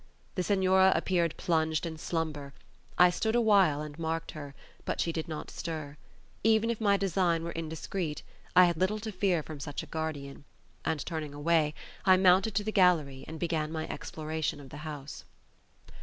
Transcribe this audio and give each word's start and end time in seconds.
The 0.33 0.41
Senora 0.41 0.91
appeared 0.95 1.37
plunged 1.37 1.85
in 1.85 1.99
slumber; 1.99 2.55
I 2.97 3.11
stood 3.11 3.35
awhile 3.35 3.83
and 3.83 3.99
marked 3.99 4.31
her, 4.31 4.55
but 4.83 4.99
she 4.99 5.11
did 5.11 5.27
not 5.27 5.51
stir; 5.51 5.95
even 6.43 6.71
if 6.71 6.81
my 6.81 6.97
design 6.97 7.43
were 7.43 7.51
indiscreet, 7.51 8.23
I 8.55 8.65
had 8.65 8.77
little 8.77 8.97
to 8.97 9.11
fear 9.11 9.43
from 9.43 9.59
such 9.59 9.83
a 9.83 9.85
guardian; 9.85 10.43
and 10.83 11.05
turning 11.05 11.35
away, 11.35 11.75
I 12.03 12.17
mounted 12.17 12.55
to 12.55 12.63
the 12.63 12.71
gallery 12.71 13.25
and 13.27 13.39
began 13.39 13.71
my 13.71 13.87
exploration 13.89 14.59
of 14.59 14.69
the 14.69 14.77
house. 14.77 15.23